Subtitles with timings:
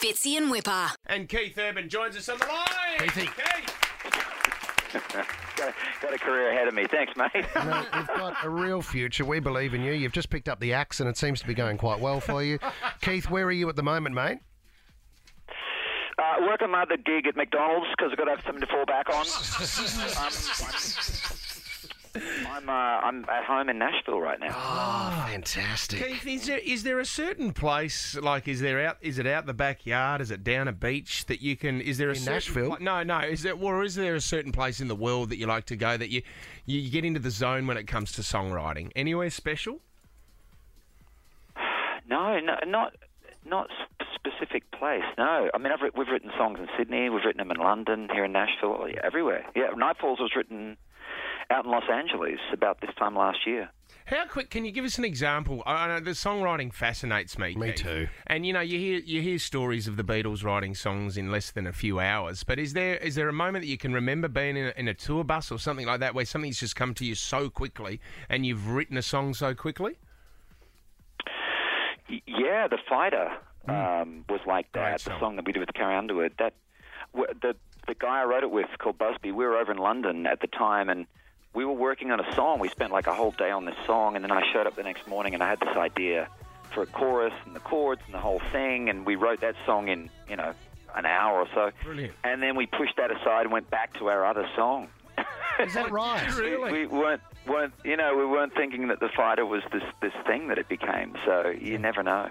[0.00, 0.88] Fitzy and Whipper.
[1.06, 2.98] And Keith Urban joins us on the line.
[2.98, 3.26] Keithy.
[3.34, 3.88] Keith.
[5.56, 6.86] got, a, got a career ahead of me.
[6.90, 7.30] Thanks, mate.
[7.34, 9.24] Mate, you've got a real future.
[9.24, 9.92] We believe in you.
[9.92, 12.42] You've just picked up the axe, and it seems to be going quite well for
[12.42, 12.58] you.
[13.00, 14.38] Keith, where are you at the moment, mate?
[16.18, 18.84] Uh, working my other gig at McDonald's because I've got to have something to fall
[18.86, 19.24] back on.
[20.18, 20.32] I'm,
[22.48, 24.48] I'm, uh, I'm at home in Nashville right now.
[24.54, 26.04] Oh, fantastic.
[26.06, 29.46] Keith, is there is there a certain place like is there out is it out
[29.46, 30.20] the backyard?
[30.20, 31.80] Is it down a beach that you can?
[31.80, 32.76] Is there a In certain Nashville?
[32.80, 33.20] no, no.
[33.20, 35.76] Is there or is there a certain place in the world that you like to
[35.76, 36.22] go that you
[36.66, 38.90] you get into the zone when it comes to songwriting?
[38.96, 39.80] Anywhere special?
[42.08, 42.94] No, no, not
[43.44, 43.68] not
[44.14, 45.02] specific place.
[45.16, 48.24] No, I mean I've we've written songs in Sydney, we've written them in London, here
[48.24, 49.44] in Nashville, yeah, everywhere.
[49.54, 50.76] Yeah, Nightfalls was written
[51.50, 53.70] out in Los Angeles about this time last year.
[54.06, 55.62] How quick can you give us an example?
[55.66, 57.54] I I know the songwriting fascinates me.
[57.54, 57.76] Me Keith.
[57.76, 58.08] too.
[58.26, 61.50] And you know, you hear you hear stories of the Beatles writing songs in less
[61.50, 62.42] than a few hours.
[62.42, 64.88] But is there is there a moment that you can remember being in a, in
[64.88, 68.00] a tour bus or something like that where something's just come to you so quickly
[68.30, 69.98] and you've written a song so quickly?
[72.08, 73.28] Yeah, the fighter
[73.68, 75.02] um, was like that.
[75.02, 75.12] song.
[75.12, 76.32] The song that we did with Carrie Underwood.
[76.38, 76.54] That
[77.14, 77.54] the
[77.86, 79.34] the guy I wrote it with called busbee.
[79.34, 81.06] We were over in London at the time, and
[81.58, 82.60] we were working on a song.
[82.60, 84.84] We spent like a whole day on this song, and then I showed up the
[84.84, 86.28] next morning, and I had this idea
[86.72, 89.88] for a chorus and the chords and the whole thing, and we wrote that song
[89.88, 90.54] in you know
[90.94, 91.72] an hour or so.
[91.82, 92.14] Brilliant.
[92.22, 94.86] And then we pushed that aside and went back to our other song.
[95.58, 96.32] Is that right?
[96.36, 96.70] Really?
[96.70, 100.46] We weren't weren't you know we weren't thinking that the fighter was this this thing
[100.48, 101.16] that it became.
[101.26, 102.30] So you never know.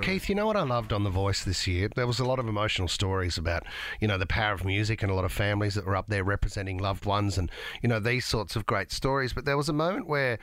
[0.00, 1.88] Keith, you know what I loved on The Voice this year?
[1.94, 3.64] There was a lot of emotional stories about,
[4.00, 6.24] you know, the power of music and a lot of families that were up there
[6.24, 7.50] representing loved ones and,
[7.82, 9.32] you know, these sorts of great stories.
[9.32, 10.38] But there was a moment where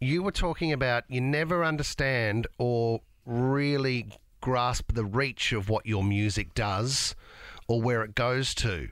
[0.00, 4.08] you were talking about you never understand or really
[4.40, 7.14] grasp the reach of what your music does
[7.68, 8.88] or where it goes to.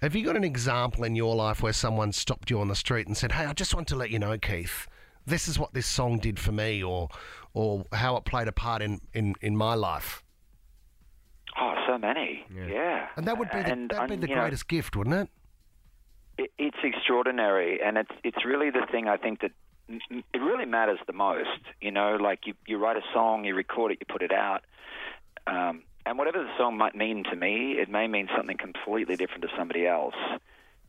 [0.00, 3.06] Have you got an example in your life where someone stopped you on the street
[3.06, 4.88] and said, "Hey, I just want to let you know, Keith,
[5.26, 7.08] this is what this song did for me," or
[7.54, 10.22] or how it played a part in in, in my life?
[11.58, 12.44] Oh, so many.
[12.52, 13.06] Yeah.
[13.16, 15.28] And that would be the, And, that'd be the you know, greatest gift, wouldn't it?
[16.38, 19.52] it, it's extraordinary, and it's it's really the thing I think that
[19.88, 21.60] it really matters the most.
[21.80, 24.64] You know, like you you write a song, you record it, you put it out,
[25.46, 29.42] um, and whatever the song might mean to me, it may mean something completely different
[29.42, 30.16] to somebody else,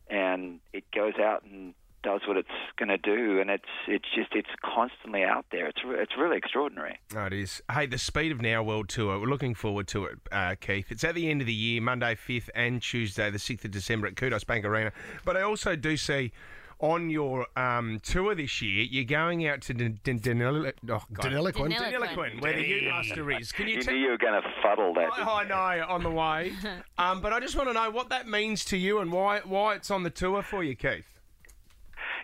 [0.08, 1.74] and it goes out and
[2.06, 5.66] does what it's going to do, and it's it's just it's constantly out there.
[5.66, 7.00] It's re- it's really extraordinary.
[7.16, 7.60] Oh, it is.
[7.72, 9.18] Hey, the Speed of Now World Tour.
[9.18, 10.92] We're looking forward to it, uh, Keith.
[10.92, 14.06] It's at the end of the year, Monday 5th and Tuesday the 6th of December
[14.06, 14.92] at Qudos Bank Arena.
[15.24, 16.30] But I also do see
[16.78, 21.72] on your um, tour this year, you're going out to Den- Den- Denili- oh, Deniliquin.
[21.74, 23.50] Deniliquin, where the Ute Muster is.
[23.50, 25.10] Can you You tell knew you were going to fuddle that.
[25.16, 25.44] I, I
[25.78, 26.52] know on the way,
[26.98, 29.74] um, but I just want to know what that means to you and why why
[29.74, 31.15] it's on the tour for you, Keith.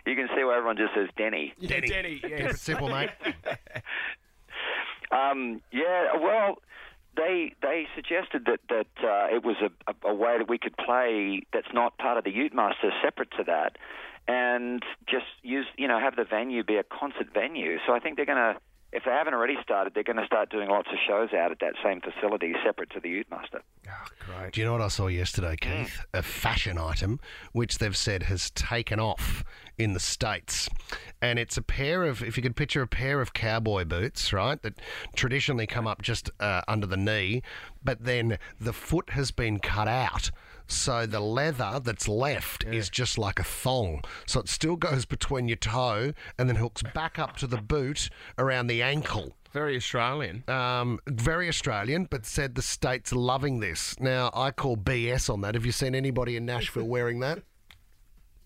[0.05, 1.53] You can see why everyone just says Denny.
[1.65, 3.09] Denny, Denny, Keep it simple, mate.
[5.11, 6.57] Um, yeah, well,
[7.15, 10.75] they they suggested that that uh, it was a, a, a way that we could
[10.75, 13.77] play that's not part of the Ute Muster, separate to that,
[14.27, 17.77] and just use you know have the venue be a concert venue.
[17.85, 18.59] So I think they're going to.
[18.95, 21.59] If they haven't already started, they're going to start doing lots of shows out at
[21.61, 23.63] that same facility, separate to the Ute Muster.
[23.89, 24.53] Oh, great.
[24.53, 26.05] Do you know what I saw yesterday, Keith?
[26.13, 27.19] A fashion item
[27.53, 29.43] which they've said has taken off
[29.77, 30.69] in the States.
[31.21, 34.61] And it's a pair of, if you could picture a pair of cowboy boots, right,
[34.61, 34.79] that
[35.15, 37.41] traditionally come up just uh, under the knee,
[37.83, 40.31] but then the foot has been cut out.
[40.67, 44.01] So the leather that's left is just like a thong.
[44.25, 48.09] So it still goes between your toe and then hooks back up to the boot
[48.37, 49.35] around the ankle.
[49.51, 50.43] Very Australian.
[50.47, 53.99] Um, very Australian, but said the state's loving this.
[53.99, 55.53] Now, I call BS on that.
[55.53, 57.43] Have you seen anybody in Nashville wearing that?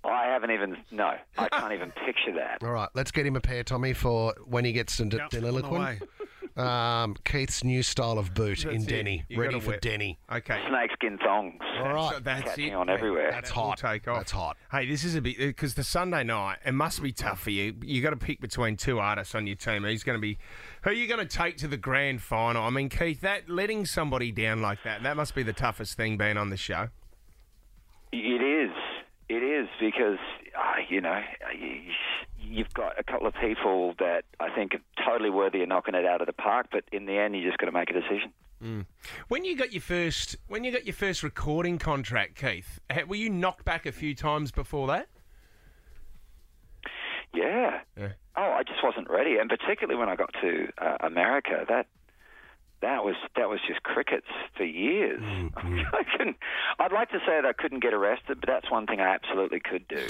[0.07, 2.63] I haven't even no, I can't even picture that.
[2.63, 5.43] All right, let's get him a pair, Tommy, for when he gets into D- Yep,
[5.43, 5.79] on the Deniliquin.
[5.79, 5.99] way.
[6.57, 8.89] Um, Keith's new style of boot in That's it.
[8.89, 10.17] Denny, You ready gotta for wear- Denny.
[10.31, 10.59] Okay.
[10.67, 11.53] Snakeskin thongs.
[11.83, 12.73] All right, So that's Catching it.
[12.73, 13.29] on everywhere.
[13.31, 13.77] That's That will hot.
[13.77, 14.17] Take off.
[14.17, 14.57] That's hot.
[14.71, 17.75] Hey, this is a bit because the Sunday night it must be tough for you.
[17.83, 19.83] You got to pick between two artists on your team.
[19.83, 20.39] Who's going to be?
[20.81, 22.63] Who are you going to take to the grand final?
[22.63, 26.17] I mean, Keith, that letting somebody down like that that must be the toughest thing
[26.17, 26.87] being on the show.
[28.11, 28.41] It is.
[28.41, 28.56] It is
[29.79, 30.19] because
[30.57, 31.21] uh, you know
[31.57, 31.81] you-
[32.39, 36.05] you've got a couple of people that I think are totally worthy of knocking it
[36.05, 38.31] out of the park, but in the end, you're just got to make a decision.
[39.27, 43.29] When you got your first when you got your first recording contract, Keith, were you
[43.29, 45.07] knocked back a few times before that?
[47.33, 47.81] Yeah.
[47.97, 48.13] Yeah.
[48.35, 51.87] Oh, I just wasn't ready, and particularly when I got to uh, America, that
[52.81, 55.21] that was that was just crickets for years.
[55.57, 55.95] Mm-hmm.
[55.95, 56.37] I couldn't.
[56.79, 59.59] I'd like to say that I couldn't get arrested, but that's one thing I absolutely
[59.59, 59.97] could do.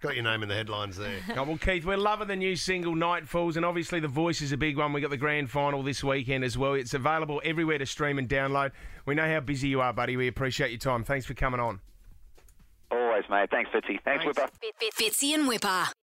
[0.00, 1.18] Got your name in the headlines there.
[1.36, 4.52] Oh, well, Keith, we're loving the new single "Night Falls," and obviously The Voice is
[4.52, 4.92] a big one.
[4.92, 6.74] We got the grand final this weekend as well.
[6.74, 8.72] It's available everywhere to stream and download.
[9.06, 10.16] We know how busy you are, buddy.
[10.16, 11.04] We appreciate your time.
[11.04, 11.80] Thanks for coming on.
[12.90, 13.50] Always, mate.
[13.50, 13.98] Thanks, Fitzy.
[14.04, 14.26] Thanks, Thanks.
[14.26, 14.48] Whipper.
[14.98, 15.84] Fitzy and Whipper.